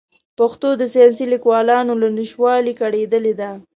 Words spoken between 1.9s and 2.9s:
له نشتوالي